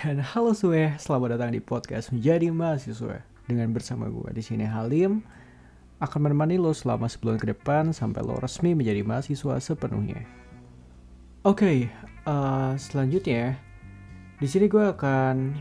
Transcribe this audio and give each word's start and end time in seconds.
Dan 0.00 0.16
halo 0.16 0.56
Sue, 0.56 0.96
selamat 0.96 1.36
datang 1.36 1.52
di 1.52 1.60
podcast 1.60 2.08
Menjadi 2.08 2.48
Mahasiswa 2.48 3.20
Dengan 3.44 3.68
bersama 3.76 4.08
gue 4.08 4.32
di 4.32 4.40
sini 4.40 4.64
Halim 4.64 5.20
Akan 6.00 6.24
menemani 6.24 6.56
lo 6.56 6.72
selama 6.72 7.04
sebulan 7.04 7.36
ke 7.36 7.52
depan 7.52 7.92
Sampai 7.92 8.24
lo 8.24 8.40
resmi 8.40 8.72
menjadi 8.72 9.04
mahasiswa 9.04 9.60
sepenuhnya 9.60 10.24
Oke, 11.44 11.52
okay, 11.52 11.78
uh, 12.24 12.72
selanjutnya 12.80 13.60
di 14.40 14.48
sini 14.48 14.72
gue 14.72 14.88
akan 14.88 15.60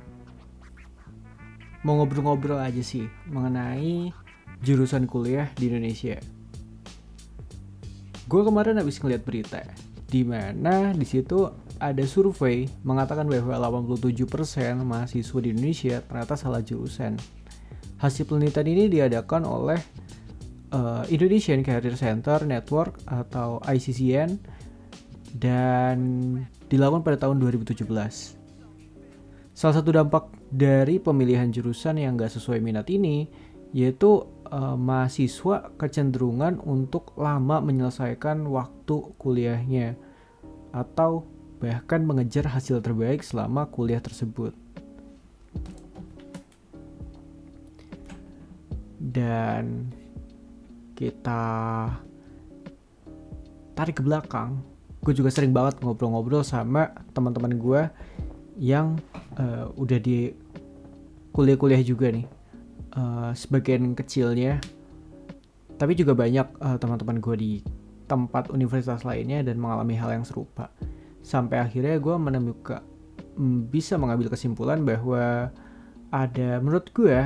mau 1.83 1.99
ngobrol-ngobrol 1.99 2.63
aja 2.63 2.79
sih 2.79 3.11
mengenai 3.27 4.15
jurusan 4.63 5.03
kuliah 5.03 5.51
di 5.59 5.67
Indonesia. 5.67 6.15
Gue 8.31 8.41
kemarin 8.47 8.79
habis 8.79 9.03
ngeliat 9.03 9.23
berita 9.27 9.67
di 10.07 10.23
mana 10.23 10.95
di 10.95 11.03
situ 11.03 11.68
ada 11.79 12.03
survei 12.03 12.67
mengatakan 12.83 13.25
bahwa 13.25 13.81
87% 13.81 14.27
mahasiswa 14.83 15.39
di 15.39 15.49
Indonesia 15.55 16.03
ternyata 16.03 16.35
salah 16.35 16.59
jurusan. 16.59 17.15
Hasil 17.99 18.27
penelitian 18.27 18.67
ini 18.67 18.83
diadakan 18.87 19.43
oleh 19.43 19.79
uh, 20.75 21.03
Indonesian 21.07 21.63
Career 21.63 21.95
Center 21.95 22.43
Network 22.43 22.99
atau 23.07 23.59
ICCN 23.63 24.39
dan 25.39 25.97
dilakukan 26.67 27.03
pada 27.03 27.27
tahun 27.27 27.39
2017. 27.39 27.83
Salah 29.55 29.75
satu 29.75 29.91
dampak 29.91 30.31
dari 30.47 31.03
pemilihan 31.03 31.51
jurusan 31.51 31.99
yang 31.99 32.15
gak 32.15 32.31
sesuai 32.31 32.63
minat 32.63 32.87
ini 32.87 33.27
yaitu 33.69 34.25
uh, 34.49 34.73
mahasiswa 34.73 35.69
kecenderungan 35.77 36.57
untuk 36.63 37.13
lama 37.19 37.61
menyelesaikan 37.61 38.47
waktu 38.49 39.13
kuliahnya 39.21 39.93
atau 40.73 41.38
bahkan 41.59 42.07
mengejar 42.07 42.47
hasil 42.47 42.79
terbaik 42.79 43.19
selama 43.19 43.67
kuliah 43.67 43.99
tersebut. 43.99 44.55
Dan 48.99 49.91
kita 50.95 51.43
tarik 53.75 53.99
ke 53.99 54.03
belakang, 54.03 54.63
gue 55.03 55.13
juga 55.15 55.31
sering 55.31 55.51
banget 55.51 55.79
ngobrol-ngobrol 55.83 56.43
sama 56.43 56.91
teman-teman 57.11 57.55
gue 57.59 57.81
yang 58.59 58.99
uh, 59.39 59.71
udah 59.75 59.99
di 59.99 60.31
kuliah-kuliah 61.35 61.83
juga 61.83 62.11
nih. 62.11 62.27
Uh, 62.89 63.31
sebagian 63.37 63.93
kecilnya, 63.95 64.59
tapi 65.79 65.95
juga 65.95 66.15
banyak 66.15 66.47
uh, 66.59 66.75
teman-teman 66.79 67.21
gue 67.23 67.35
di 67.37 67.51
tempat 68.09 68.49
universitas 68.49 69.05
lainnya 69.05 69.45
dan 69.45 69.61
mengalami 69.61 69.93
hal 69.93 70.09
yang 70.11 70.25
serupa 70.25 70.73
sampai 71.21 71.61
akhirnya 71.61 71.99
gue 71.99 72.15
menemukan 72.15 72.81
mm, 73.37 73.71
bisa 73.71 73.95
mengambil 73.95 74.31
kesimpulan 74.33 74.83
bahwa 74.83 75.53
ada 76.09 76.49
menurut 76.59 76.89
gue 76.91 77.19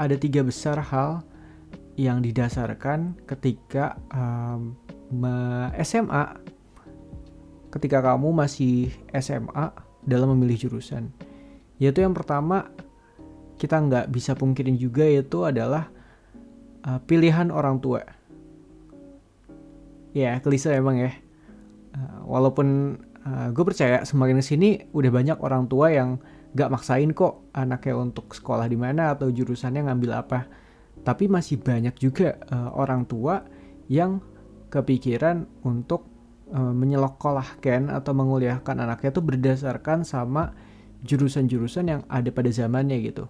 ada 0.00 0.16
tiga 0.16 0.40
besar 0.42 0.80
hal 0.80 1.20
yang 2.00 2.24
didasarkan 2.24 3.20
ketika 3.28 4.00
um, 4.10 4.72
SMA 5.84 6.40
ketika 7.72 8.00
kamu 8.04 8.32
masih 8.32 8.92
SMA 9.16 9.72
dalam 10.04 10.36
memilih 10.36 10.68
jurusan. 10.68 11.12
Yaitu 11.80 12.04
yang 12.04 12.12
pertama 12.12 12.68
kita 13.56 13.80
nggak 13.80 14.06
bisa 14.12 14.32
pungkirin 14.36 14.76
juga 14.76 15.04
yaitu 15.04 15.44
adalah 15.44 15.88
uh, 16.84 17.00
pilihan 17.04 17.48
orang 17.52 17.80
tua. 17.80 18.04
Ya 20.12 20.36
klise 20.44 20.72
emang 20.72 21.00
ya. 21.00 21.12
Uh, 21.92 22.24
walaupun 22.28 23.00
uh, 23.26 23.30
eh, 23.30 23.48
gue 23.54 23.64
percaya 23.64 24.02
semakin 24.02 24.38
ke 24.38 24.44
sini 24.44 24.68
udah 24.90 25.10
banyak 25.10 25.38
orang 25.42 25.66
tua 25.66 25.90
yang 25.94 26.18
gak 26.52 26.68
maksain 26.68 27.16
kok 27.16 27.48
anaknya 27.56 27.94
untuk 27.96 28.36
sekolah 28.36 28.68
di 28.68 28.76
mana 28.76 29.16
atau 29.16 29.32
jurusannya 29.32 29.88
ngambil 29.88 30.10
apa. 30.12 30.40
Tapi 31.02 31.26
masih 31.26 31.58
banyak 31.58 31.98
juga 31.98 32.38
uh, 32.52 32.70
orang 32.78 33.08
tua 33.08 33.42
yang 33.90 34.22
kepikiran 34.70 35.48
untuk 35.66 36.06
uh, 36.54 36.72
menyekolahkan 36.72 37.90
atau 37.90 38.12
menguliahkan 38.14 38.76
anaknya 38.78 39.10
itu 39.10 39.22
berdasarkan 39.24 40.06
sama 40.06 40.54
jurusan-jurusan 41.02 41.84
yang 41.90 42.00
ada 42.06 42.30
pada 42.30 42.52
zamannya 42.54 43.02
gitu. 43.02 43.26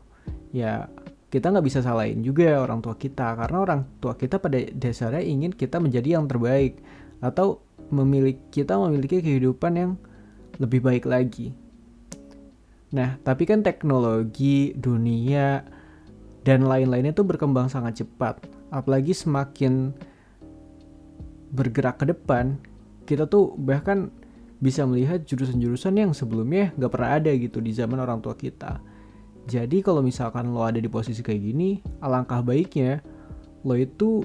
Ya 0.52 0.92
kita 1.32 1.48
nggak 1.48 1.64
bisa 1.64 1.80
salahin 1.80 2.20
juga 2.20 2.60
orang 2.60 2.84
tua 2.84 3.00
kita 3.00 3.32
karena 3.32 3.58
orang 3.64 3.80
tua 4.04 4.20
kita 4.20 4.36
pada 4.36 4.60
dasarnya 4.76 5.24
ingin 5.24 5.56
kita 5.56 5.80
menjadi 5.80 6.20
yang 6.20 6.28
terbaik 6.28 6.84
atau 7.22 7.62
memiliki 7.88 8.62
kita 8.62 8.74
memiliki 8.76 9.22
kehidupan 9.22 9.72
yang 9.78 9.92
lebih 10.58 10.82
baik 10.82 11.06
lagi. 11.06 11.54
Nah, 12.92 13.16
tapi 13.24 13.48
kan 13.48 13.64
teknologi 13.64 14.76
dunia 14.76 15.64
dan 16.44 16.66
lain-lainnya 16.68 17.16
itu 17.16 17.24
berkembang 17.24 17.72
sangat 17.72 18.04
cepat. 18.04 18.44
Apalagi 18.68 19.16
semakin 19.16 19.94
bergerak 21.54 22.02
ke 22.02 22.12
depan, 22.12 22.60
kita 23.08 23.24
tuh 23.24 23.56
bahkan 23.56 24.12
bisa 24.62 24.86
melihat 24.86 25.24
jurusan-jurusan 25.24 25.94
yang 25.98 26.10
sebelumnya 26.14 26.70
nggak 26.78 26.92
pernah 26.92 27.10
ada 27.18 27.30
gitu 27.34 27.58
di 27.58 27.72
zaman 27.72 27.98
orang 27.98 28.20
tua 28.20 28.36
kita. 28.36 28.78
Jadi 29.42 29.82
kalau 29.82 30.04
misalkan 30.04 30.54
lo 30.54 30.62
ada 30.62 30.78
di 30.78 30.86
posisi 30.86 31.18
kayak 31.18 31.42
gini, 31.42 31.82
alangkah 31.98 32.44
baiknya 32.46 33.02
lo 33.66 33.74
itu 33.74 34.22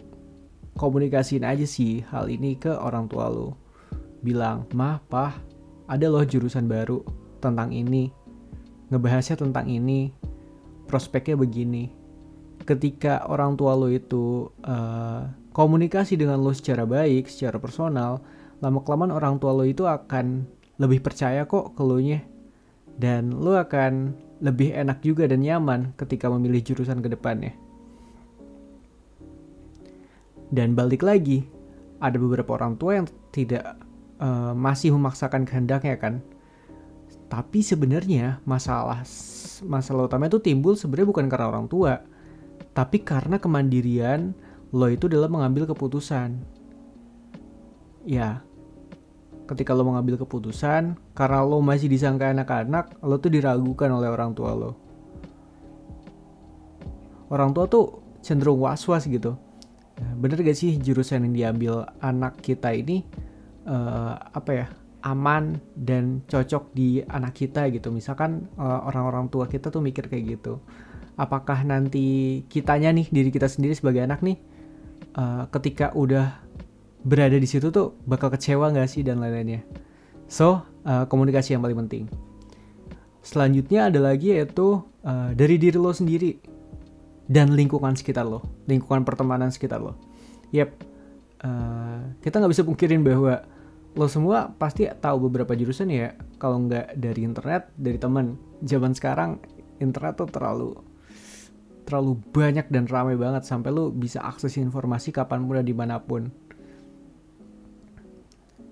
komunikasiin 0.78 1.44
aja 1.44 1.66
sih 1.66 2.06
hal 2.14 2.30
ini 2.30 2.56
ke 2.56 2.70
orang 2.70 3.10
tua 3.10 3.28
lo. 3.28 3.58
Bilang, 4.22 4.70
mah, 4.78 5.02
pah, 5.10 5.34
ada 5.90 6.06
loh 6.08 6.24
jurusan 6.24 6.70
baru 6.70 7.02
tentang 7.42 7.74
ini. 7.74 8.14
Ngebahasnya 8.94 9.42
tentang 9.42 9.68
ini. 9.68 10.14
Prospeknya 10.88 11.36
begini. 11.36 11.92
Ketika 12.64 13.28
orang 13.28 13.60
tua 13.60 13.76
lo 13.76 13.92
itu 13.92 14.48
uh, 14.64 15.28
komunikasi 15.52 16.16
dengan 16.16 16.40
lo 16.40 16.56
secara 16.56 16.88
baik, 16.88 17.28
secara 17.28 17.60
personal, 17.60 18.24
lama-kelamaan 18.64 19.12
orang 19.12 19.36
tua 19.42 19.52
lo 19.52 19.68
itu 19.68 19.84
akan 19.84 20.48
lebih 20.80 21.04
percaya 21.04 21.44
kok 21.44 21.76
ke 21.76 21.84
lo 21.84 22.00
nya. 22.00 22.24
Dan 22.98 23.36
lo 23.36 23.60
akan 23.60 24.16
lebih 24.42 24.74
enak 24.74 25.02
juga 25.02 25.26
dan 25.26 25.42
nyaman 25.42 25.94
ketika 25.98 26.30
memilih 26.30 26.62
jurusan 26.62 27.02
ke 27.02 27.10
depannya. 27.10 27.67
Dan 30.48 30.80
balik 30.80 31.04
lagi, 31.04 31.44
ada 32.00 32.16
beberapa 32.16 32.56
orang 32.56 32.80
tua 32.80 33.02
yang 33.02 33.08
tidak 33.36 33.76
uh, 34.22 34.54
masih 34.56 34.94
memaksakan 34.96 35.44
kehendaknya 35.44 36.00
kan. 36.00 36.24
Tapi 37.28 37.60
sebenarnya 37.60 38.40
masalah 38.48 39.04
masalah 39.68 40.08
utama 40.08 40.32
itu 40.32 40.40
timbul 40.40 40.80
sebenarnya 40.80 41.12
bukan 41.12 41.26
karena 41.28 41.52
orang 41.52 41.68
tua, 41.68 42.00
tapi 42.72 43.04
karena 43.04 43.36
kemandirian 43.36 44.32
lo 44.72 44.88
itu 44.88 45.12
dalam 45.12 45.36
mengambil 45.36 45.68
keputusan. 45.68 46.40
Ya, 48.08 48.40
ketika 49.52 49.76
lo 49.76 49.84
mengambil 49.84 50.16
keputusan, 50.16 50.96
karena 51.12 51.44
lo 51.44 51.60
masih 51.60 51.92
disangka 51.92 52.32
anak-anak, 52.32 52.96
lo 53.04 53.20
tuh 53.20 53.36
diragukan 53.36 53.92
oleh 53.92 54.08
orang 54.08 54.32
tua 54.32 54.56
lo. 54.56 54.72
Orang 57.28 57.52
tua 57.52 57.68
tuh 57.68 58.00
cenderung 58.24 58.64
was-was 58.64 59.04
gitu 59.04 59.36
bener 59.98 60.38
gak 60.42 60.58
sih 60.58 60.78
jurusan 60.78 61.26
yang 61.30 61.34
diambil 61.34 61.74
anak 62.02 62.42
kita 62.42 62.74
ini 62.74 63.02
uh, 63.66 64.14
apa 64.14 64.52
ya 64.54 64.68
aman 65.06 65.62
dan 65.78 66.22
cocok 66.26 66.74
di 66.74 67.02
anak 67.06 67.38
kita 67.38 67.70
gitu? 67.72 67.94
Misalkan 67.94 68.50
eh, 68.60 68.80
orang-orang 68.84 69.32
tua 69.32 69.48
kita 69.48 69.72
tuh 69.72 69.80
mikir 69.80 70.10
kayak 70.10 70.38
gitu. 70.40 70.60
Apakah 71.16 71.64
nanti 71.64 72.42
kitanya 72.52 72.94
nih 72.94 73.08
diri 73.10 73.30
kita 73.34 73.50
sendiri 73.50 73.74
sebagai 73.74 74.06
anak 74.06 74.22
nih 74.22 74.38
uh, 75.18 75.50
ketika 75.50 75.90
udah 75.98 76.38
berada 77.02 77.34
di 77.42 77.50
situ 77.50 77.74
tuh 77.74 77.98
bakal 78.06 78.30
kecewa 78.30 78.70
gak 78.70 78.86
sih 78.86 79.02
dan 79.02 79.18
lain-lainnya? 79.18 79.66
So 80.30 80.62
uh, 80.86 81.10
komunikasi 81.10 81.58
yang 81.58 81.66
paling 81.66 81.90
penting. 81.90 82.04
Selanjutnya 83.26 83.90
ada 83.90 83.98
lagi 83.98 84.38
yaitu 84.38 84.78
uh, 85.02 85.34
dari 85.34 85.58
diri 85.58 85.82
lo 85.82 85.90
sendiri 85.90 86.38
dan 87.28 87.52
lingkungan 87.54 87.94
sekitar 87.94 88.24
lo, 88.24 88.44
lingkungan 88.66 89.04
pertemanan 89.04 89.52
sekitar 89.52 89.84
lo. 89.84 90.00
Yep, 90.56 90.70
uh, 91.44 92.16
kita 92.24 92.40
nggak 92.40 92.52
bisa 92.56 92.64
pungkirin 92.64 93.04
bahwa 93.04 93.44
lo 94.00 94.08
semua 94.08 94.48
pasti 94.56 94.88
tahu 94.88 95.28
beberapa 95.28 95.52
jurusan 95.52 95.92
ya, 95.92 96.16
kalau 96.40 96.64
nggak 96.64 96.96
dari 96.96 97.22
internet, 97.28 97.68
dari 97.76 98.00
teman. 98.00 98.40
Zaman 98.64 98.96
sekarang 98.96 99.44
internet 99.84 100.18
tuh 100.18 100.30
terlalu 100.32 100.72
terlalu 101.88 102.20
banyak 102.36 102.68
dan 102.68 102.84
ramai 102.84 103.16
banget 103.16 103.48
sampai 103.48 103.72
lo 103.72 103.92
bisa 103.96 104.20
akses 104.20 104.60
informasi 104.60 105.16
kapan 105.16 105.48
pun 105.48 105.56
dan 105.56 105.68
di 105.68 105.76
mana 105.76 106.00
pun. 106.04 106.28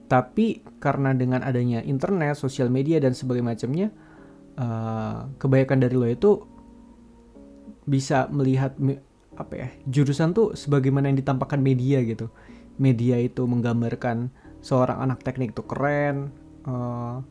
Tapi 0.05 0.61
karena 0.83 1.15
dengan 1.15 1.41
adanya 1.41 1.81
internet, 1.81 2.37
sosial 2.37 2.69
media 2.69 2.99
dan 3.01 3.15
sebagainya 3.15 3.47
macamnya, 3.55 3.87
uh, 4.59 5.31
kebanyakan 5.39 5.79
dari 5.81 5.95
lo 5.95 6.07
itu 6.11 6.54
bisa 7.85 8.27
melihat 8.33 8.73
apa 9.35 9.53
ya 9.53 9.67
jurusan 9.85 10.31
tuh 10.31 10.55
sebagaimana 10.57 11.11
yang 11.11 11.17
ditampakkan 11.19 11.61
media 11.61 12.01
gitu. 12.01 12.29
Media 12.75 13.15
itu 13.21 13.47
menggambarkan 13.47 14.33
seorang 14.59 14.99
anak 14.99 15.23
teknik 15.23 15.55
itu 15.55 15.63
keren 15.63 16.33
uh, 16.67 17.23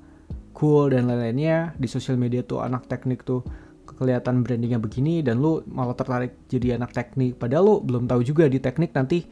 cool 0.57 0.95
dan 0.95 1.11
lain-lainnya. 1.11 1.77
Di 1.77 1.91
sosial 1.91 2.17
media 2.17 2.41
tuh 2.47 2.65
anak 2.65 2.89
teknik 2.89 3.27
tuh 3.27 3.45
kelihatan 3.85 4.43
brandingnya 4.43 4.81
begini 4.81 5.21
dan 5.21 5.39
lu 5.39 5.61
malah 5.69 5.95
tertarik 5.95 6.49
jadi 6.49 6.81
anak 6.81 6.97
teknik. 6.97 7.37
Padahal 7.37 7.65
lu 7.65 7.75
belum 7.85 8.09
tahu 8.09 8.25
juga 8.25 8.49
di 8.49 8.59
teknik 8.59 8.97
nanti 8.97 9.27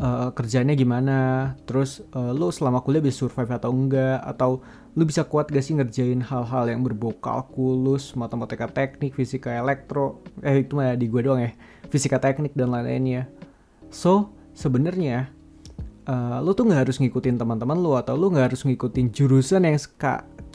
uh, 0.00 0.30
kerjanya 0.32 0.76
gimana. 0.78 1.18
Terus 1.66 2.04
uh, 2.14 2.30
lu 2.30 2.52
selama 2.52 2.80
kuliah 2.84 3.02
bisa 3.02 3.26
survive 3.26 3.50
atau 3.50 3.70
enggak? 3.74 4.22
Atau 4.22 4.62
lu 4.96 5.04
bisa 5.04 5.28
kuat 5.28 5.52
gak 5.52 5.60
sih 5.60 5.76
ngerjain 5.76 6.24
hal-hal 6.24 6.72
yang 6.72 6.80
berbau 6.80 7.12
kalkulus 7.20 8.16
matematika 8.16 8.64
teknik 8.64 9.12
fisika 9.12 9.52
elektro 9.52 10.24
eh 10.40 10.64
itu 10.64 10.72
mah 10.72 10.96
di 10.96 11.04
gue 11.12 11.20
doang 11.20 11.44
ya 11.44 11.52
fisika 11.92 12.16
teknik 12.16 12.56
dan 12.56 12.72
lain-lainnya. 12.72 13.28
So 13.92 14.32
sebenarnya 14.56 15.28
uh, 16.08 16.40
lu 16.40 16.56
tuh 16.56 16.64
nggak 16.64 16.88
harus 16.88 16.96
ngikutin 16.96 17.36
teman-teman 17.36 17.76
lu 17.76 17.92
atau 17.92 18.16
lu 18.16 18.32
nggak 18.32 18.54
harus 18.54 18.64
ngikutin 18.64 19.12
jurusan 19.12 19.68
yang 19.68 19.76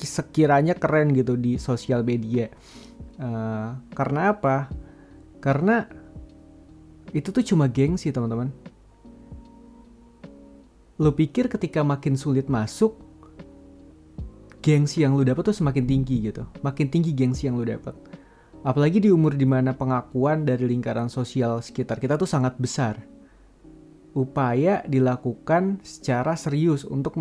sekiranya 0.02 0.74
keren 0.74 1.14
gitu 1.14 1.38
di 1.38 1.62
sosial 1.62 2.02
media. 2.02 2.50
Uh, 3.22 3.78
karena 3.94 4.34
apa? 4.34 4.74
Karena 5.38 5.86
itu 7.14 7.30
tuh 7.30 7.46
cuma 7.46 7.70
gengsi 7.70 8.10
teman-teman. 8.10 8.50
Lu 10.98 11.14
pikir 11.14 11.50
ketika 11.50 11.82
makin 11.86 12.14
sulit 12.18 12.50
masuk 12.50 12.98
gengsi 14.62 15.04
yang 15.04 15.18
lu 15.18 15.26
dapat 15.26 15.52
tuh 15.52 15.58
semakin 15.58 15.84
tinggi 15.84 16.32
gitu 16.32 16.46
makin 16.62 16.88
tinggi 16.88 17.12
gengsi 17.12 17.50
yang 17.50 17.58
lu 17.58 17.66
dapat 17.66 17.98
apalagi 18.62 19.02
di 19.02 19.10
umur 19.10 19.34
di 19.34 19.50
mana 19.50 19.74
pengakuan 19.74 20.46
dari 20.46 20.70
lingkaran 20.70 21.10
sosial 21.10 21.60
sekitar 21.66 21.98
kita 21.98 22.16
tuh 22.16 22.30
sangat 22.30 22.56
besar 22.62 23.02
upaya 24.12 24.84
dilakukan 24.84 25.80
secara 25.84 26.36
serius 26.36 26.84
untuk 26.84 27.16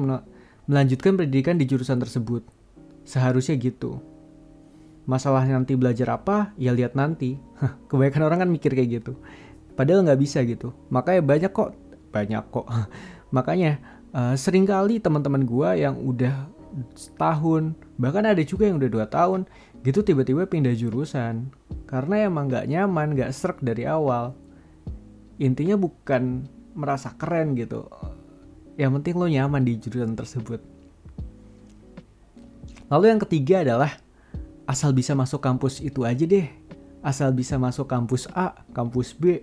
melanjutkan 0.67 1.19
pendidikan 1.19 1.57
di 1.59 1.67
jurusan 1.67 1.99
tersebut. 2.03 2.43
Seharusnya 3.07 3.59
gitu. 3.59 4.03
Masalah 5.07 5.43
nanti 5.47 5.75
belajar 5.75 6.15
apa, 6.15 6.55
ya 6.55 6.75
lihat 6.75 6.95
nanti. 6.95 7.39
Kebanyakan 7.91 8.23
orang 8.27 8.39
kan 8.47 8.51
mikir 8.51 8.75
kayak 8.75 9.03
gitu. 9.03 9.13
Padahal 9.75 10.07
nggak 10.07 10.21
bisa 10.21 10.43
gitu. 10.45 10.75
Makanya 10.93 11.23
banyak 11.25 11.53
kok, 11.55 11.75
banyak 12.15 12.45
kok. 12.51 12.67
Makanya 13.37 13.79
uh, 14.15 14.35
sering 14.35 14.67
kali 14.67 14.99
teman-teman 14.99 15.47
gua 15.47 15.79
yang 15.79 15.99
udah 15.99 16.51
setahun, 16.95 17.75
bahkan 17.99 18.25
ada 18.27 18.41
juga 18.43 18.67
yang 18.69 18.79
udah 18.79 18.91
dua 18.91 19.07
tahun, 19.09 19.47
gitu 19.83 20.05
tiba-tiba 20.05 20.47
pindah 20.47 20.75
jurusan. 20.75 21.51
Karena 21.87 22.31
emang 22.31 22.47
nggak 22.47 22.71
nyaman, 22.71 23.19
nggak 23.19 23.33
serak 23.35 23.59
dari 23.61 23.85
awal. 23.87 24.35
Intinya 25.41 25.75
bukan 25.75 26.47
merasa 26.77 27.13
keren 27.17 27.57
gitu. 27.59 27.89
Yang 28.79 28.91
penting 29.01 29.15
lo 29.19 29.27
nyaman 29.27 29.63
di 29.67 29.77
jurusan 29.77 30.15
tersebut. 30.15 30.61
Lalu 32.91 33.05
yang 33.07 33.21
ketiga 33.23 33.63
adalah 33.63 33.93
asal 34.67 34.95
bisa 34.95 35.15
masuk 35.15 35.43
kampus 35.43 35.83
itu 35.83 36.07
aja 36.07 36.23
deh. 36.27 36.47
Asal 37.01 37.33
bisa 37.33 37.57
masuk 37.57 37.89
kampus 37.89 38.29
A 38.37 38.67
kampus 38.77 39.17
B. 39.17 39.43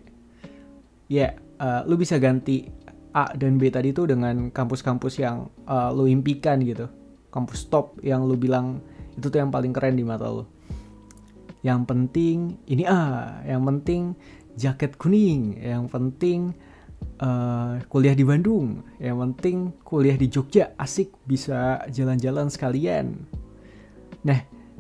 Ya 1.08 1.40
uh, 1.60 1.82
lo 1.88 1.98
bisa 1.98 2.20
ganti 2.20 2.70
A 3.16 3.34
dan 3.34 3.58
B 3.58 3.72
tadi 3.74 3.96
tuh 3.96 4.06
dengan 4.12 4.54
kampus-kampus 4.54 5.18
yang 5.18 5.50
uh, 5.66 5.90
lo 5.90 6.06
impikan 6.06 6.62
gitu 6.62 6.86
kampus 7.34 7.68
top 7.68 8.00
yang 8.04 8.24
lo 8.24 8.36
bilang 8.40 8.80
itu 9.18 9.28
tuh 9.28 9.40
yang 9.42 9.52
paling 9.52 9.74
keren 9.74 9.98
di 9.98 10.06
mata 10.06 10.30
lo 10.30 10.46
yang 11.66 11.84
penting 11.84 12.60
ini 12.70 12.84
A 12.86 13.42
yang 13.44 13.66
penting 13.66 14.14
jaket 14.58 14.96
kuning 14.96 15.58
yang 15.60 15.86
penting 15.90 16.54
uh, 17.22 17.82
kuliah 17.90 18.14
di 18.14 18.26
Bandung 18.26 18.82
yang 19.02 19.18
penting 19.22 19.74
kuliah 19.82 20.18
di 20.18 20.30
Jogja 20.30 20.74
asik 20.78 21.14
bisa 21.26 21.86
jalan-jalan 21.90 22.50
sekalian. 22.50 23.26
Nah 24.26 24.40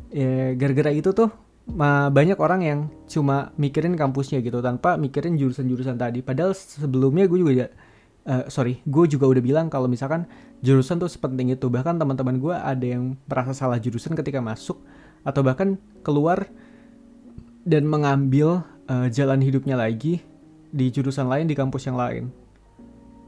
ya, 0.10 0.54
gara-gara 0.58 0.92
itu 0.94 1.14
tuh 1.14 1.30
banyak 1.68 2.40
orang 2.40 2.62
yang 2.64 2.80
cuma 3.12 3.52
mikirin 3.60 4.00
kampusnya 4.00 4.40
gitu 4.40 4.64
tanpa 4.64 4.96
mikirin 4.96 5.36
jurusan-jurusan 5.36 6.00
tadi. 6.00 6.24
Padahal 6.24 6.56
sebelumnya 6.56 7.28
gue 7.28 7.40
juga 7.44 7.68
uh, 8.28 8.46
sorry 8.52 8.84
gue 8.84 9.06
juga 9.08 9.26
udah 9.26 9.42
bilang 9.42 9.66
kalau 9.72 9.88
misalkan 9.90 10.28
jurusan 10.62 11.00
tuh 11.00 11.10
sepenting 11.10 11.56
itu 11.56 11.72
bahkan 11.72 11.96
teman-teman 11.98 12.38
gue 12.38 12.54
ada 12.54 12.86
yang 12.86 13.16
merasa 13.26 13.56
salah 13.56 13.80
jurusan 13.80 14.14
ketika 14.14 14.44
masuk 14.44 14.78
atau 15.24 15.42
bahkan 15.42 15.80
keluar 16.04 16.46
dan 17.68 17.84
mengambil 17.88 18.64
uh, 18.88 19.08
jalan 19.12 19.44
hidupnya 19.44 19.76
lagi 19.76 20.24
di 20.72 20.88
jurusan 20.92 21.28
lain 21.28 21.48
di 21.48 21.56
kampus 21.56 21.88
yang 21.88 22.00
lain. 22.00 22.32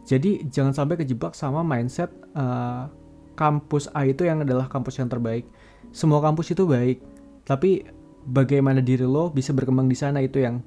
Jadi 0.07 0.47
jangan 0.49 0.73
sampai 0.73 0.95
kejebak 0.95 1.35
sama 1.35 1.61
mindset 1.61 2.09
uh, 2.33 2.87
kampus 3.35 3.91
A 3.91 4.07
itu 4.07 4.25
yang 4.25 4.41
adalah 4.41 4.71
kampus 4.71 4.97
yang 4.97 5.11
terbaik. 5.11 5.45
Semua 5.91 6.23
kampus 6.23 6.55
itu 6.55 6.63
baik, 6.65 7.03
tapi 7.43 7.85
bagaimana 8.25 8.79
diri 8.79 9.05
lo 9.05 9.29
bisa 9.29 9.51
berkembang 9.51 9.87
di 9.87 9.97
sana 9.97 10.23
itu 10.23 10.41
yang 10.41 10.63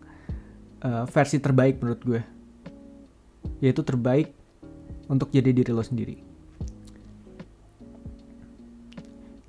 uh, 0.85 1.05
versi 1.09 1.41
terbaik 1.41 1.81
menurut 1.81 2.03
gue. 2.05 2.21
Yaitu 3.63 3.87
terbaik 3.87 4.35
untuk 5.07 5.31
jadi 5.31 5.55
diri 5.55 5.71
lo 5.71 5.85
sendiri. 5.87 6.19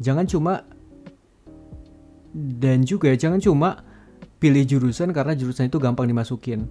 Jangan 0.03 0.27
cuma 0.27 0.67
dan 2.33 2.81
juga 2.83 3.13
jangan 3.13 3.39
cuma 3.39 3.85
pilih 4.41 4.65
jurusan 4.67 5.15
karena 5.15 5.37
jurusan 5.37 5.71
itu 5.71 5.79
gampang 5.79 6.09
dimasukin. 6.09 6.67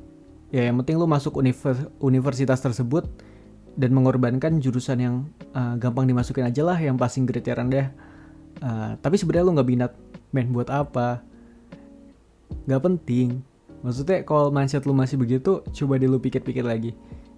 Ya 0.53 0.69
yang 0.69 0.77
penting 0.85 1.01
lu 1.01 1.09
masuk 1.09 1.41
univers 1.41 1.89
universitas 2.03 2.61
tersebut 2.61 3.09
dan 3.73 3.97
mengorbankan 3.97 4.61
jurusan 4.61 4.99
yang 5.01 5.15
uh, 5.57 5.81
gampang 5.81 6.05
dimasukin 6.05 6.45
aja 6.45 6.61
lah 6.61 6.77
yang 6.77 7.01
passing 7.01 7.25
grade 7.25 7.49
rendah. 7.49 7.89
Uh, 8.61 9.01
tapi 9.01 9.17
sebenarnya 9.17 9.49
lu 9.49 9.57
nggak 9.57 9.69
minat 9.71 9.93
main 10.35 10.53
buat 10.53 10.69
apa. 10.69 11.25
Nggak 12.69 12.83
penting. 12.85 13.41
Maksudnya 13.81 14.29
kalau 14.29 14.53
mindset 14.53 14.85
lu 14.85 14.93
masih 14.93 15.17
begitu 15.17 15.65
coba 15.65 15.97
dulu 15.97 16.21
pikir-pikir 16.21 16.63
lagi 16.63 16.93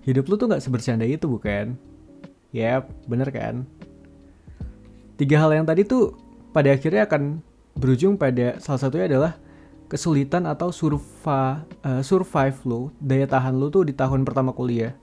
hidup 0.04 0.28
lu 0.28 0.36
tuh 0.36 0.46
nggak 0.52 0.62
sebercanda 0.62 1.08
itu 1.08 1.24
bukan 1.24 1.76
Yap, 2.54 2.86
bener 3.10 3.34
kan? 3.34 3.66
Tiga 5.18 5.42
hal 5.42 5.50
yang 5.58 5.66
tadi 5.66 5.82
tuh 5.82 6.14
pada 6.54 6.70
akhirnya 6.70 7.02
akan 7.02 7.42
berujung 7.74 8.14
pada 8.14 8.62
salah 8.62 8.78
satunya 8.78 9.10
adalah 9.10 9.34
kesulitan 9.90 10.46
atau 10.46 10.70
surva, 10.70 11.66
uh, 11.82 11.98
survive 12.06 12.54
lo, 12.62 12.94
daya 13.02 13.26
tahan 13.26 13.58
lo 13.58 13.74
tuh 13.74 13.90
di 13.90 13.90
tahun 13.90 14.22
pertama 14.22 14.54
kuliah. 14.54 14.94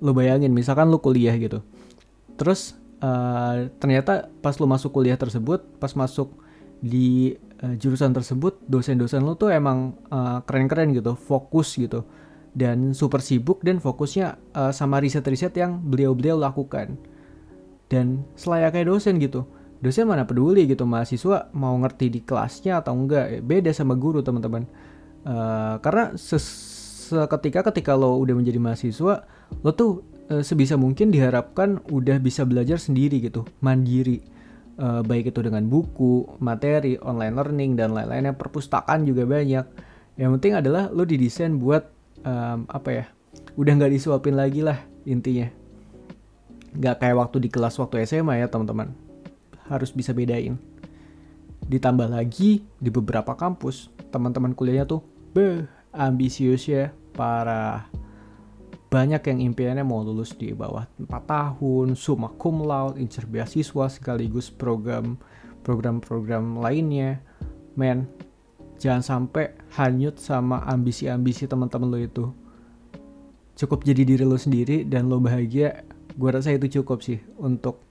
Lo 0.00 0.16
bayangin, 0.16 0.56
misalkan 0.56 0.88
lo 0.88 0.96
kuliah 0.96 1.36
gitu. 1.36 1.60
Terus 2.40 2.72
uh, 3.04 3.68
ternyata 3.76 4.32
pas 4.40 4.56
lo 4.56 4.64
masuk 4.64 4.96
kuliah 4.96 5.20
tersebut, 5.20 5.60
pas 5.76 5.92
masuk 5.92 6.40
di 6.80 7.36
uh, 7.60 7.76
jurusan 7.76 8.16
tersebut, 8.16 8.64
dosen-dosen 8.64 9.20
lo 9.20 9.36
tuh 9.36 9.52
emang 9.52 9.92
keren 10.48 10.64
keren-keren 10.64 10.96
gitu, 10.96 11.12
fokus 11.20 11.76
gitu. 11.76 12.08
Dan 12.50 12.98
super 12.98 13.22
sibuk 13.22 13.62
dan 13.62 13.78
fokusnya 13.78 14.34
uh, 14.58 14.72
sama 14.74 14.98
riset-riset 14.98 15.54
yang 15.54 15.78
beliau-beliau 15.78 16.34
lakukan. 16.34 16.98
Dan 17.86 18.26
selayaknya 18.34 18.90
dosen 18.90 19.22
gitu. 19.22 19.46
Dosen 19.80 20.04
mana 20.04 20.28
peduli 20.28 20.68
gitu 20.68 20.84
mahasiswa 20.84 21.48
mau 21.56 21.72
ngerti 21.78 22.10
di 22.10 22.20
kelasnya 22.20 22.82
atau 22.82 22.92
enggak. 22.92 23.40
Beda 23.46 23.70
sama 23.72 23.94
guru 23.94 24.20
teman-teman. 24.20 24.66
Uh, 25.20 25.76
karena 25.78 26.16
seketika 26.16 27.60
ketika 27.68 27.92
lo 27.92 28.16
udah 28.16 28.32
menjadi 28.32 28.56
mahasiswa 28.56 29.28
lo 29.60 29.70
tuh 29.76 30.00
uh, 30.32 30.40
sebisa 30.40 30.80
mungkin 30.80 31.12
diharapkan 31.12 31.76
udah 31.92 32.16
bisa 32.18 32.42
belajar 32.48 32.80
sendiri 32.80 33.20
gitu 33.20 33.46
mandiri. 33.62 34.26
Uh, 34.80 35.04
baik 35.04 35.36
itu 35.36 35.44
dengan 35.44 35.68
buku 35.68 36.40
materi 36.40 36.96
online 37.04 37.36
learning 37.36 37.70
dan 37.76 37.92
lain-lainnya. 37.92 38.32
Perpustakaan 38.32 39.04
juga 39.04 39.28
banyak. 39.28 39.64
Yang 40.16 40.30
penting 40.40 40.54
adalah 40.56 40.88
lo 40.88 41.04
didesain 41.04 41.60
buat 41.60 41.99
um, 42.24 42.66
apa 42.68 42.90
ya 42.90 43.04
udah 43.54 43.72
nggak 43.76 43.92
disuapin 43.94 44.34
lagi 44.34 44.60
lah 44.64 44.78
intinya 45.06 45.48
nggak 46.70 47.02
kayak 47.02 47.16
waktu 47.18 47.36
di 47.42 47.48
kelas 47.50 47.78
waktu 47.82 48.06
SMA 48.06 48.42
ya 48.42 48.46
teman-teman 48.46 48.94
harus 49.70 49.94
bisa 49.94 50.10
bedain. 50.10 50.58
Ditambah 51.70 52.10
lagi 52.10 52.66
di 52.82 52.90
beberapa 52.90 53.38
kampus, 53.38 53.94
teman-teman 54.10 54.54
kuliahnya 54.58 54.90
tuh 54.90 55.06
beh 55.30 55.62
ambisius 55.94 56.66
ya, 56.66 56.90
para 57.14 57.86
banyak 58.90 59.22
yang 59.22 59.38
impiannya 59.54 59.86
mau 59.86 60.02
lulus 60.02 60.34
di 60.34 60.50
bawah 60.50 60.90
4 60.98 61.06
tahun, 61.06 61.94
summa 61.94 62.34
cum 62.34 62.66
laude, 62.66 62.98
incer 62.98 63.22
beasiswa 63.22 63.86
sekaligus 63.86 64.50
program 64.50 65.14
program-program 65.62 66.58
lainnya. 66.58 67.22
Men, 67.78 68.10
jangan 68.80 69.04
sampai 69.04 69.52
hanyut 69.76 70.16
sama 70.16 70.64
ambisi-ambisi 70.64 71.44
teman-teman 71.44 71.88
lo 71.92 71.98
itu. 72.00 72.24
Cukup 73.54 73.84
jadi 73.84 74.08
diri 74.08 74.24
lo 74.24 74.40
sendiri 74.40 74.88
dan 74.88 75.12
lo 75.12 75.20
bahagia, 75.20 75.84
gue 76.16 76.30
rasa 76.32 76.56
itu 76.56 76.80
cukup 76.80 77.04
sih 77.04 77.20
untuk 77.36 77.84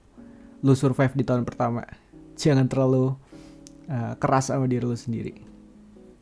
lu 0.66 0.74
survive 0.74 1.14
di 1.14 1.22
tahun 1.22 1.46
pertama. 1.46 1.86
Jangan 2.34 2.66
terlalu 2.66 3.14
uh, 3.86 4.12
keras 4.18 4.50
sama 4.50 4.66
diri 4.66 4.82
lu 4.82 4.98
sendiri. 4.98 5.38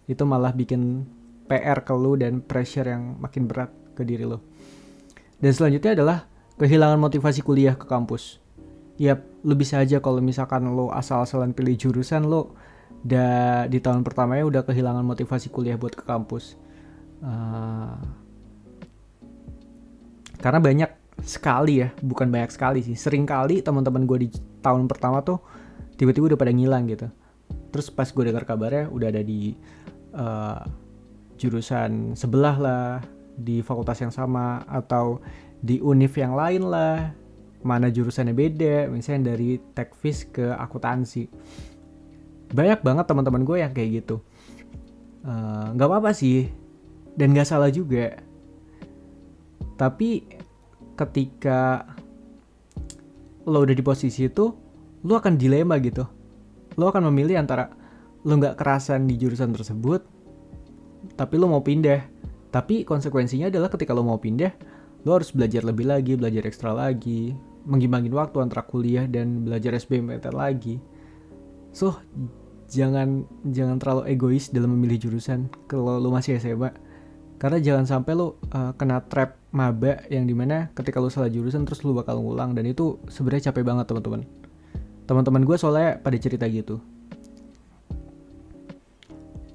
Itu 0.05 0.29
malah 0.29 0.53
bikin 0.53 1.09
PR 1.49 1.81
ke 1.81 1.97
lu 1.97 2.21
dan 2.21 2.45
pressure 2.45 2.85
yang 2.85 3.17
makin 3.17 3.49
berat 3.49 3.73
ke 3.97 4.05
diri 4.05 4.29
lu 4.29 4.39
dan 5.39 5.53
selanjutnya 5.55 5.95
adalah 5.95 6.19
kehilangan 6.59 6.99
motivasi 6.99 7.47
kuliah 7.47 7.79
ke 7.79 7.87
kampus. 7.87 8.43
Ya 8.99 9.23
lu 9.47 9.55
bisa 9.55 9.79
aja 9.79 10.03
kalau 10.03 10.19
misalkan 10.19 10.67
lo 10.75 10.91
asal-asalan 10.91 11.55
pilih 11.55 11.79
jurusan 11.79 12.27
lo 12.27 12.59
da 13.03 13.65
di 13.71 13.79
tahun 13.79 14.03
pertamanya 14.03 14.45
udah 14.47 14.63
kehilangan 14.67 15.05
motivasi 15.07 15.51
kuliah 15.51 15.79
buat 15.79 15.95
ke 15.95 16.03
kampus. 16.03 16.59
Uh, 17.19 17.99
karena 20.39 20.63
banyak 20.63 20.91
sekali 21.27 21.83
ya 21.83 21.91
bukan 21.99 22.31
banyak 22.31 22.55
sekali 22.55 22.79
sih 22.79 22.95
sering 22.95 23.27
kali 23.27 23.59
teman-teman 23.59 24.07
gue 24.07 24.19
di 24.23 24.29
tahun 24.63 24.87
pertama 24.87 25.19
tuh 25.19 25.43
tiba-tiba 25.99 26.35
udah 26.35 26.39
pada 26.39 26.55
ngilang 26.55 26.87
gitu. 26.87 27.11
Terus 27.75 27.91
pas 27.91 28.07
gue 28.07 28.25
dengar 28.25 28.47
kabarnya 28.47 28.87
udah 28.91 29.09
ada 29.11 29.23
di 29.23 29.55
uh, 30.15 30.63
jurusan 31.39 32.15
sebelah 32.15 32.57
lah 32.59 32.87
di 33.39 33.63
fakultas 33.63 33.99
yang 34.03 34.15
sama 34.15 34.63
atau 34.67 35.23
di 35.59 35.83
univ 35.83 36.15
yang 36.15 36.39
lain 36.39 36.67
lah. 36.67 37.15
Mana 37.59 37.91
jurusannya 37.91 38.39
beda 38.39 38.87
misalnya 38.87 39.35
dari 39.35 39.59
tekvis 39.75 40.31
ke 40.31 40.55
akuntansi 40.55 41.27
banyak 42.53 42.81
banget 42.81 43.05
teman-teman 43.09 43.43
gue 43.45 43.57
yang 43.61 43.73
kayak 43.73 44.05
gitu. 44.05 44.23
Eh, 45.25 45.67
nggak 45.75 45.87
uh, 45.87 45.91
apa-apa 45.93 46.11
sih. 46.17 46.49
Dan 47.19 47.35
nggak 47.35 47.49
salah 47.49 47.71
juga. 47.73 48.19
Tapi 49.79 50.27
ketika 50.99 51.87
lo 53.49 53.65
udah 53.65 53.75
di 53.75 53.85
posisi 53.85 54.27
itu 54.27 54.51
lo 55.03 55.15
akan 55.15 55.35
dilema 55.39 55.79
gitu. 55.79 56.07
Lo 56.79 56.91
akan 56.91 57.11
memilih 57.11 57.39
antara 57.39 57.71
lo 58.27 58.35
nggak 58.35 58.59
kerasan 58.59 59.07
di 59.07 59.15
jurusan 59.15 59.55
tersebut 59.55 60.03
tapi 61.15 61.35
lo 61.39 61.51
mau 61.51 61.63
pindah. 61.63 62.03
Tapi 62.49 62.83
konsekuensinya 62.83 63.53
adalah 63.53 63.69
ketika 63.71 63.93
lo 63.95 64.03
mau 64.03 64.19
pindah 64.19 64.79
lo 65.07 65.15
harus 65.15 65.31
belajar 65.31 65.63
lebih 65.63 65.87
lagi 65.87 66.19
belajar 66.19 66.43
ekstra 66.49 66.75
lagi 66.75 67.37
mengimbangin 67.69 68.11
waktu 68.17 68.43
antara 68.43 68.65
kuliah 68.67 69.07
dan 69.07 69.47
belajar 69.47 69.77
SBMPTN 69.77 70.35
lagi 70.35 70.81
so 71.73 71.97
jangan 72.69 73.25
jangan 73.49 73.81
terlalu 73.81 74.13
egois 74.13 74.53
dalam 74.53 74.77
memilih 74.77 75.09
jurusan 75.09 75.49
kalau 75.71 75.97
lo 75.97 76.13
masih 76.13 76.37
SMA 76.37 76.89
karena 77.39 77.59
jangan 77.63 77.87
sampai 77.87 78.19
lo 78.19 78.43
uh, 78.51 78.75
kena 78.75 78.99
trap 79.07 79.39
maba 79.55 80.03
yang 80.11 80.27
di 80.27 80.35
mana 80.35 80.75
ketika 80.75 80.99
lo 80.99 81.07
salah 81.07 81.31
jurusan 81.31 81.63
terus 81.63 81.87
lo 81.87 81.95
bakal 81.95 82.19
ngulang. 82.19 82.53
Dan 82.53 82.67
itu 82.67 82.99
sebenarnya 83.07 83.55
capek 83.55 83.63
banget 83.63 83.87
teman-teman. 83.87 84.27
Teman-teman 85.07 85.43
gue 85.47 85.57
soalnya 85.57 86.03
pada 86.03 86.19
cerita 86.19 86.45
gitu. 86.51 86.83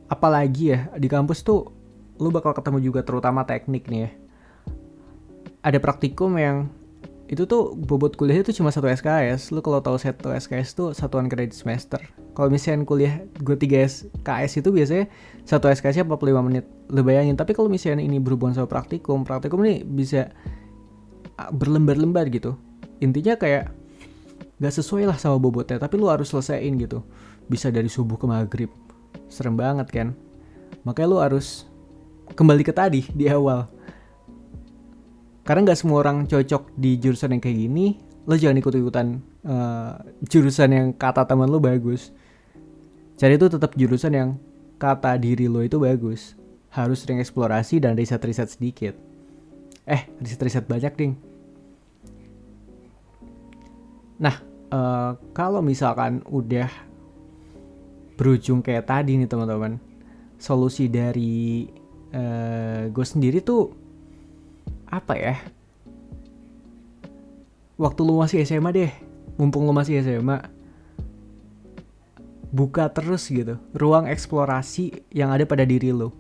Apalagi 0.08 0.64
ya 0.72 0.80
di 0.96 1.12
kampus 1.12 1.44
tuh 1.44 1.68
lo 2.24 2.32
bakal 2.32 2.56
ketemu 2.56 2.80
juga 2.80 3.04
terutama 3.04 3.44
teknik 3.44 3.92
nih 3.92 4.02
ya. 4.08 4.12
Ada 5.64 5.84
praktikum 5.84 6.40
yang 6.40 6.72
itu 7.34 7.50
tuh 7.50 7.74
bobot 7.74 8.14
kuliahnya 8.14 8.46
tuh 8.46 8.56
cuma 8.62 8.70
satu 8.70 8.86
SKS 8.86 9.50
lu 9.50 9.66
kalau 9.66 9.82
tahu 9.82 9.98
satu 9.98 10.30
SKS 10.30 10.78
tuh 10.78 10.88
satuan 10.94 11.26
kredit 11.26 11.58
semester. 11.58 11.98
Kalau 12.38 12.54
misalnya 12.54 12.86
kuliah 12.86 13.26
gue 13.42 13.58
3 13.58 14.14
SKS 14.22 14.62
itu 14.62 14.70
biasanya 14.70 15.10
satu 15.42 15.66
SKS 15.74 16.02
nya 16.02 16.06
45 16.06 16.46
menit. 16.46 16.66
Lu 16.94 17.02
bayangin 17.02 17.34
tapi 17.34 17.58
kalau 17.58 17.74
misalnya 17.74 18.06
ini 18.06 18.22
berhubungan 18.22 18.54
sama 18.54 18.70
praktikum 18.70 19.26
praktikum 19.26 19.66
ini 19.66 19.82
bisa 19.82 20.30
ah, 21.42 21.50
berlembar-lembar 21.50 22.30
gitu. 22.30 22.54
Intinya 23.02 23.34
kayak 23.34 23.74
gak 24.62 24.74
sesuai 24.78 25.10
lah 25.10 25.18
sama 25.18 25.42
bobotnya 25.42 25.82
tapi 25.82 25.98
lu 25.98 26.08
harus 26.14 26.30
selesaiin 26.30 26.78
gitu. 26.78 27.02
Bisa 27.50 27.74
dari 27.74 27.90
subuh 27.90 28.16
ke 28.22 28.30
maghrib. 28.30 28.70
Serem 29.26 29.58
banget 29.58 29.90
kan? 29.90 30.14
Makanya 30.86 31.10
lu 31.10 31.18
harus 31.18 31.66
kembali 32.38 32.62
ke 32.62 32.72
tadi 32.72 33.10
di 33.12 33.26
awal 33.26 33.68
karena 35.44 35.60
nggak 35.68 35.80
semua 35.80 36.00
orang 36.00 36.24
cocok 36.24 36.72
di 36.80 36.96
jurusan 37.00 37.36
yang 37.36 37.42
kayak 37.44 37.60
gini 37.68 37.88
lo 38.24 38.40
jangan 38.40 38.56
ikut 38.64 38.74
ikutan 38.80 39.08
uh, 39.44 39.52
eh, 39.52 39.94
jurusan 40.32 40.70
yang 40.72 40.88
kata 40.96 41.28
teman 41.28 41.52
lo 41.52 41.60
bagus. 41.60 42.16
Cari 43.20 43.36
itu 43.36 43.52
tetap 43.52 43.76
jurusan 43.76 44.14
yang 44.16 44.30
kata 44.80 45.20
diri 45.20 45.52
lo 45.52 45.60
itu 45.60 45.76
bagus. 45.76 46.40
Harus 46.72 47.04
sering 47.04 47.20
eksplorasi 47.20 47.84
dan 47.84 48.00
riset-riset 48.00 48.50
sedikit. 48.56 48.96
Eh 49.84 50.08
riset-riset 50.24 50.64
banyak 50.64 50.94
ding. 50.96 51.14
Nah 54.24 54.40
uh, 54.72 55.20
kalau 55.36 55.60
misalkan 55.60 56.24
udah 56.32 56.72
berujung 58.16 58.64
kayak 58.64 58.88
tadi 58.88 59.20
nih 59.20 59.28
teman-teman 59.28 59.82
solusi 60.40 60.88
dari 60.88 61.68
uh, 62.16 62.88
gue 62.88 63.06
sendiri 63.06 63.44
tuh 63.44 63.83
apa 64.94 65.18
ya? 65.18 65.36
Waktu 67.82 68.02
lu 68.06 68.22
masih 68.22 68.46
SMA 68.46 68.70
deh. 68.70 68.92
Mumpung 69.34 69.66
lu 69.66 69.74
masih 69.74 69.98
SMA 70.06 70.46
buka 72.54 72.86
terus 72.94 73.26
gitu. 73.34 73.58
Ruang 73.74 74.06
eksplorasi 74.06 75.02
yang 75.10 75.34
ada 75.34 75.42
pada 75.50 75.66
diri 75.66 75.90
lu. 75.90 76.14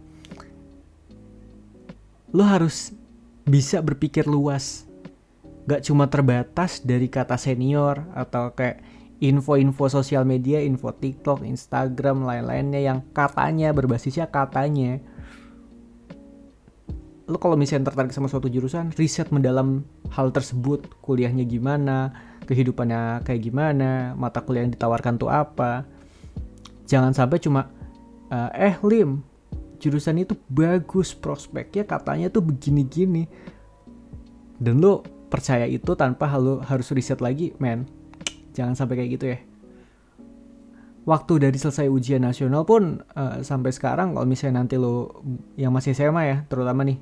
Lu 2.34 2.42
harus 2.42 2.90
bisa 3.46 3.78
berpikir 3.86 4.26
luas. 4.26 4.90
Gak 5.70 5.86
cuma 5.86 6.10
terbatas 6.10 6.82
dari 6.82 7.06
kata 7.08 7.38
senior 7.38 8.04
atau 8.18 8.52
kayak 8.52 8.82
info-info 9.24 9.88
sosial 9.88 10.28
media, 10.28 10.60
info 10.60 10.92
TikTok, 10.92 11.46
Instagram, 11.46 12.26
lain-lainnya 12.28 12.82
yang 12.82 13.00
katanya 13.16 13.72
berbasisnya 13.72 14.28
katanya 14.28 15.00
lo 17.24 17.40
kalau 17.40 17.56
misalnya 17.56 17.88
tertarik 17.88 18.12
sama 18.12 18.28
suatu 18.28 18.52
jurusan 18.52 18.92
riset 19.00 19.32
mendalam 19.32 19.88
hal 20.12 20.36
tersebut 20.36 20.84
kuliahnya 21.00 21.48
gimana 21.48 22.12
kehidupannya 22.44 23.24
kayak 23.24 23.48
gimana 23.48 24.12
mata 24.20 24.44
kuliah 24.44 24.68
yang 24.68 24.76
ditawarkan 24.76 25.16
tuh 25.16 25.32
apa. 25.32 25.88
Jangan 26.84 27.16
sampai 27.16 27.40
cuma 27.40 27.72
eh, 28.28 28.72
eh 28.72 28.76
lim 28.84 29.24
jurusan 29.80 30.20
itu 30.20 30.36
bagus 30.52 31.16
prospeknya 31.16 31.88
katanya 31.88 32.28
tuh 32.28 32.44
begini-gini. 32.44 33.28
Dan 34.60 34.84
lo 34.84 35.04
percaya 35.32 35.64
itu 35.68 35.96
tanpa 35.96 36.28
lo 36.36 36.60
harus 36.60 36.92
riset 36.92 37.24
lagi 37.24 37.56
men. 37.60 37.88
Jangan 38.52 38.76
sampai 38.76 39.00
kayak 39.00 39.12
gitu 39.16 39.26
ya 39.32 39.40
waktu 41.04 41.34
dari 41.40 41.58
selesai 41.60 41.92
ujian 41.92 42.24
nasional 42.24 42.64
pun 42.64 43.04
uh, 43.16 43.44
sampai 43.44 43.76
sekarang 43.76 44.16
kalau 44.16 44.28
misalnya 44.28 44.64
nanti 44.64 44.80
lo 44.80 45.24
yang 45.60 45.76
masih 45.76 45.92
SMA 45.92 46.24
ya 46.24 46.38
terutama 46.48 46.88
nih 46.88 47.00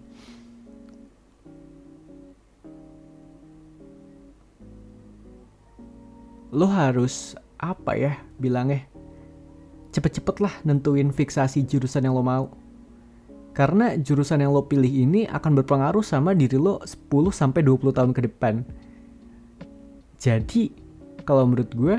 lo 6.52 6.68
harus 6.68 7.38
apa 7.62 7.94
ya 7.94 8.14
bilangnya 8.42 8.90
cepet-cepet 9.94 10.36
lah 10.42 10.54
nentuin 10.66 11.14
fiksasi 11.14 11.64
jurusan 11.70 12.10
yang 12.10 12.18
lo 12.18 12.26
mau 12.26 12.46
karena 13.52 14.00
jurusan 14.00 14.40
yang 14.40 14.56
lo 14.56 14.64
pilih 14.64 14.88
ini 14.88 15.28
akan 15.28 15.60
berpengaruh 15.60 16.04
sama 16.04 16.32
diri 16.32 16.56
lo 16.56 16.80
10 16.80 17.12
sampai 17.36 17.60
20 17.68 17.92
tahun 17.92 18.12
ke 18.16 18.22
depan. 18.32 18.64
Jadi, 20.16 20.72
kalau 21.28 21.44
menurut 21.52 21.72
gue, 21.76 21.96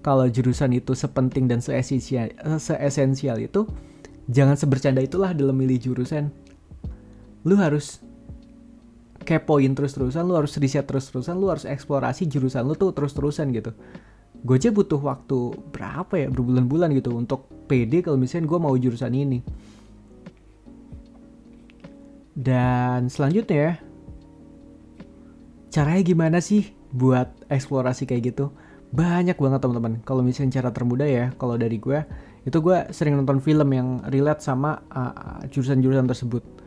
kalau 0.00 0.26
jurusan 0.30 0.72
itu 0.74 0.94
sepenting 0.94 1.50
dan 1.50 1.58
seesensial, 1.58 2.30
seesensial 2.58 3.38
itu, 3.42 3.66
jangan 4.30 4.54
sebercanda 4.54 5.02
itulah 5.02 5.34
dalam 5.34 5.58
milih 5.58 5.90
jurusan. 5.90 6.30
Lu 7.42 7.58
harus 7.58 8.02
kepoin 9.28 9.76
terus-terusan, 9.76 10.24
lu 10.24 10.38
harus 10.38 10.56
riset 10.56 10.88
terus-terusan, 10.88 11.36
lu 11.36 11.52
harus 11.52 11.68
eksplorasi 11.68 12.24
jurusan 12.24 12.64
lu 12.64 12.72
tuh 12.78 12.96
terus-terusan 12.96 13.52
gitu. 13.52 13.76
Gue 14.40 14.56
aja 14.56 14.70
butuh 14.70 15.02
waktu 15.02 15.52
berapa 15.74 16.14
ya, 16.14 16.28
berbulan-bulan 16.30 16.94
gitu 16.94 17.12
untuk 17.12 17.50
pede 17.66 18.00
kalau 18.00 18.16
misalnya 18.16 18.48
gue 18.48 18.58
mau 18.62 18.74
jurusan 18.78 19.12
ini. 19.12 19.42
Dan 22.38 23.10
selanjutnya 23.10 23.58
ya, 23.58 23.72
caranya 25.74 26.02
gimana 26.06 26.38
sih 26.38 26.70
buat 26.94 27.34
eksplorasi 27.50 28.06
kayak 28.06 28.32
gitu? 28.32 28.54
Banyak 28.88 29.36
banget 29.36 29.60
teman-teman. 29.60 30.00
Kalau 30.04 30.24
misalnya 30.24 30.62
cara 30.62 30.70
termudah 30.72 31.08
ya, 31.08 31.24
kalau 31.36 31.60
dari 31.60 31.76
gue, 31.76 32.00
itu 32.44 32.56
gue 32.60 32.88
sering 32.92 33.16
nonton 33.20 33.40
film 33.44 33.68
yang 33.72 34.00
relate 34.08 34.40
sama 34.40 34.80
uh, 34.88 35.44
jurusan-jurusan 35.48 36.08
tersebut 36.08 36.58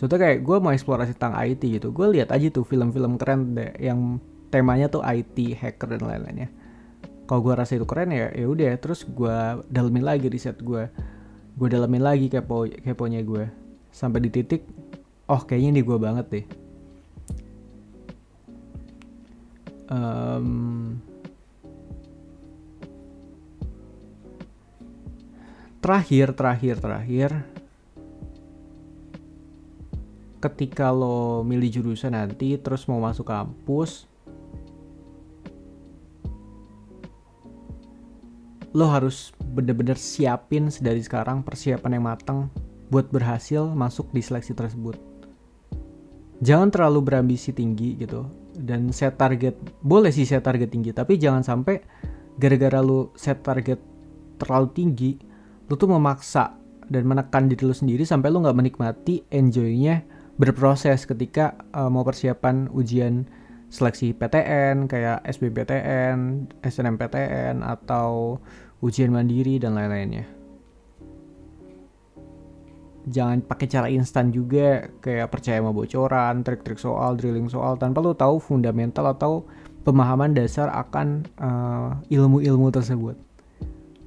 Contohnya 0.00 0.32
kayak 0.32 0.40
gue 0.48 0.56
mau 0.64 0.72
eksplorasi 0.72 1.12
tentang 1.12 1.36
IT 1.36 1.60
gitu, 1.60 1.92
gue 1.92 2.06
lihat 2.16 2.32
aja 2.32 2.48
tuh 2.48 2.64
film-film 2.64 3.20
keren 3.20 3.52
deh 3.52 3.68
yang 3.76 4.16
temanya 4.48 4.88
tuh 4.88 5.04
IT, 5.04 5.36
hacker 5.60 5.92
dan 5.92 6.08
lain-lainnya. 6.08 6.48
Kalau 7.28 7.44
gue 7.44 7.52
rasa 7.52 7.76
itu 7.76 7.84
keren 7.84 8.08
ya, 8.08 8.32
ya 8.32 8.48
udah. 8.48 8.80
Terus 8.80 9.04
gue 9.04 9.36
dalemin 9.68 10.00
lagi 10.00 10.32
riset 10.32 10.56
gue, 10.64 10.88
gue 11.52 11.68
dalemin 11.68 12.00
lagi 12.00 12.32
kepo 12.32 12.64
keponya 12.80 13.20
gue, 13.20 13.44
sampai 13.92 14.24
di 14.24 14.32
titik, 14.32 14.64
oh 15.28 15.44
kayaknya 15.44 15.68
ini 15.76 15.80
gue 15.84 15.98
banget 16.00 16.26
deh. 16.32 16.46
Um, 19.92 20.96
terakhir 25.90 26.38
terakhir 26.38 26.74
terakhir 26.78 27.30
ketika 30.38 30.94
lo 30.94 31.42
milih 31.42 31.66
jurusan 31.66 32.14
nanti 32.14 32.54
terus 32.62 32.86
mau 32.86 33.02
masuk 33.02 33.26
kampus 33.26 34.06
lo 38.70 38.86
harus 38.86 39.34
bener-bener 39.50 39.98
siapin 39.98 40.70
dari 40.78 41.02
sekarang 41.02 41.42
persiapan 41.42 41.98
yang 41.98 42.06
matang 42.06 42.46
buat 42.86 43.10
berhasil 43.10 43.66
masuk 43.66 44.14
di 44.14 44.22
seleksi 44.22 44.54
tersebut. 44.54 44.94
Jangan 46.38 46.70
terlalu 46.70 47.02
berambisi 47.02 47.50
tinggi 47.50 47.98
gitu 47.98 48.30
dan 48.54 48.94
set 48.94 49.18
target 49.18 49.58
boleh 49.82 50.14
sih 50.14 50.22
set 50.22 50.46
target 50.46 50.70
tinggi 50.70 50.94
tapi 50.94 51.18
jangan 51.18 51.42
sampai 51.42 51.82
gara-gara 52.38 52.78
lo 52.78 53.10
set 53.18 53.42
target 53.42 53.82
terlalu 54.38 54.70
tinggi 54.70 55.29
lu 55.70 55.78
tuh 55.78 55.86
memaksa 55.86 56.58
dan 56.90 57.06
menekan 57.06 57.46
diri 57.46 57.62
lu 57.62 57.70
sendiri 57.70 58.02
sampai 58.02 58.34
lu 58.34 58.42
nggak 58.42 58.58
menikmati 58.58 59.22
enjoynya 59.30 60.02
berproses 60.34 61.06
ketika 61.06 61.54
uh, 61.70 61.86
mau 61.86 62.02
persiapan 62.02 62.66
ujian 62.74 63.30
seleksi 63.70 64.10
PTN 64.18 64.90
kayak 64.90 65.22
SBPTN, 65.30 66.50
SNMPTN 66.66 67.62
atau 67.62 68.42
ujian 68.82 69.14
mandiri 69.14 69.62
dan 69.62 69.78
lain-lainnya. 69.78 70.26
Jangan 73.06 73.46
pakai 73.46 73.66
cara 73.70 73.86
instan 73.86 74.34
juga 74.34 74.90
kayak 74.98 75.30
percaya 75.30 75.62
sama 75.62 75.70
bocoran, 75.70 76.42
trik-trik 76.42 76.82
soal, 76.82 77.14
drilling 77.14 77.46
soal 77.46 77.78
tanpa 77.78 78.02
lo 78.02 78.12
tahu 78.18 78.42
fundamental 78.42 79.06
atau 79.06 79.46
pemahaman 79.86 80.34
dasar 80.34 80.66
akan 80.74 81.30
uh, 81.38 81.94
ilmu-ilmu 82.10 82.74
tersebut. 82.74 83.29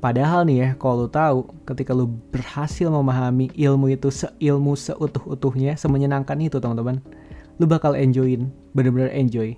Padahal 0.04 0.44
nih 0.44 0.58
ya, 0.60 0.70
kalau 0.76 1.08
lo 1.08 1.10
tahu 1.10 1.48
ketika 1.64 1.96
lo 1.96 2.12
berhasil 2.12 2.92
memahami 2.92 3.48
ilmu 3.56 3.88
itu 3.88 4.12
seilmu 4.12 4.76
seutuh-utuhnya, 4.76 5.80
semenyenangkan 5.80 6.36
itu 6.44 6.60
teman-teman 6.60 7.00
lu 7.56 7.64
bakal 7.64 7.96
enjoyin 7.96 8.52
bener-bener 8.76 9.08
enjoy. 9.16 9.56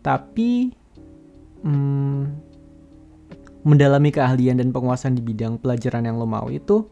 Tapi 0.00 0.72
hmm, 1.60 2.22
mendalami 3.68 4.08
keahlian 4.08 4.64
dan 4.64 4.72
penguasaan 4.72 5.12
di 5.12 5.20
bidang 5.20 5.60
pelajaran 5.60 6.08
yang 6.08 6.16
lo 6.16 6.24
mau 6.24 6.48
itu 6.48 6.88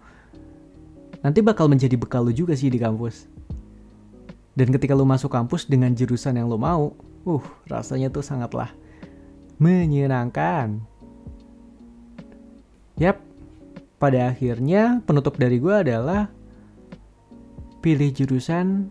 nanti 1.25 1.41
bakal 1.41 1.73
menjadi 1.73 1.97
bekal 1.97 2.29
lo 2.29 2.37
juga 2.37 2.53
sih 2.53 2.69
di 2.69 2.77
kampus. 2.77 3.33
Dan 4.53 4.69
ketika 4.77 4.93
lo 4.93 5.09
masuk 5.09 5.33
kampus 5.33 5.65
dengan 5.65 5.97
jurusan 5.97 6.37
yang 6.37 6.53
lo 6.53 6.61
mau 6.61 6.93
uh 7.25 7.45
rasanya 7.65 8.13
tuh 8.13 8.21
sangatlah 8.21 8.77
menyenangkan 9.57 10.85
yap 12.99 13.23
pada 13.99 14.31
akhirnya 14.31 15.03
penutup 15.07 15.39
dari 15.39 15.59
gue 15.59 15.75
adalah 15.75 16.31
pilih 17.79 18.11
jurusan 18.11 18.91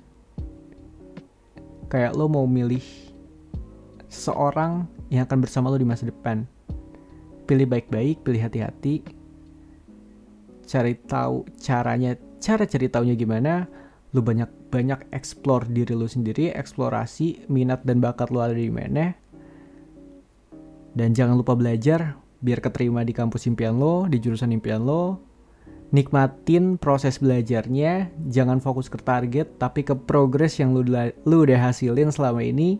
kayak 1.91 2.15
lo 2.15 2.27
mau 2.27 2.47
milih 2.47 2.83
seseorang 4.07 4.87
yang 5.07 5.23
akan 5.27 5.39
bersama 5.43 5.71
lo 5.71 5.79
di 5.79 5.87
masa 5.87 6.07
depan. 6.07 6.43
Pilih 7.47 7.67
baik-baik, 7.67 8.27
pilih 8.27 8.43
hati-hati. 8.43 9.07
Cari 10.67 10.99
tahu 11.07 11.47
caranya, 11.63 12.19
cara 12.43 12.67
cari 12.67 12.91
taunya 12.91 13.15
gimana. 13.15 13.67
Lo 14.11 14.19
banyak-banyak 14.19 15.11
explore 15.15 15.67
diri 15.71 15.95
lo 15.95 16.11
sendiri, 16.11 16.51
eksplorasi 16.51 17.47
minat 17.47 17.87
dan 17.87 18.03
bakat 18.03 18.31
lo 18.35 18.43
ada 18.43 18.55
di 18.55 18.67
mana. 18.67 19.15
Dan 20.91 21.15
jangan 21.15 21.39
lupa 21.39 21.55
belajar 21.55 22.19
biar 22.41 22.61
keterima 22.61 23.01
di 23.01 23.13
kampus 23.13 23.49
impian 23.49 23.77
lo, 23.77 24.05
di 24.05 24.21
jurusan 24.21 24.53
impian 24.53 24.85
lo, 24.85 25.21
nikmatin 25.89 26.75
proses 26.75 27.17
belajarnya, 27.17 28.11
jangan 28.27 28.59
fokus 28.59 28.91
ke 28.91 28.99
target, 28.99 29.55
tapi 29.55 29.87
ke 29.87 29.95
progres 29.95 30.59
yang 30.59 30.75
lu, 30.75 30.83
lu 31.23 31.37
udah 31.47 31.59
hasilin 31.71 32.11
selama 32.11 32.43
ini. 32.43 32.77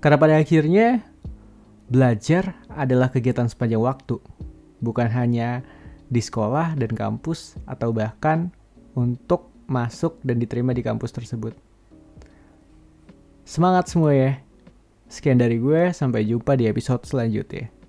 Karena 0.00 0.16
pada 0.16 0.34
akhirnya, 0.40 1.04
belajar 1.92 2.56
adalah 2.72 3.12
kegiatan 3.12 3.46
sepanjang 3.46 3.84
waktu, 3.84 4.16
bukan 4.80 5.08
hanya 5.12 5.60
di 6.08 6.24
sekolah 6.24 6.74
dan 6.74 6.90
kampus, 6.96 7.60
atau 7.68 7.92
bahkan 7.92 8.48
untuk 8.96 9.52
masuk 9.70 10.18
dan 10.26 10.40
diterima 10.40 10.74
di 10.74 10.82
kampus 10.82 11.14
tersebut. 11.14 11.54
Semangat 13.46 13.92
semua 13.92 14.14
ya! 14.14 14.32
Sekian 15.10 15.42
dari 15.42 15.58
gue, 15.58 15.90
sampai 15.90 16.22
jumpa 16.22 16.54
di 16.54 16.70
episode 16.70 17.02
selanjutnya. 17.02 17.79